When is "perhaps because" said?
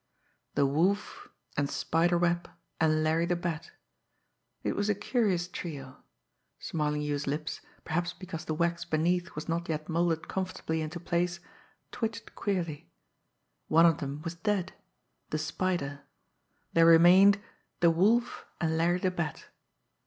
7.85-8.45